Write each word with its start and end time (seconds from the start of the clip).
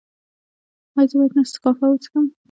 ایا 0.95 1.03
زه 1.09 1.15
باید 1.17 1.33
نسکافه 1.37 1.85
وڅښم؟ 1.89 2.25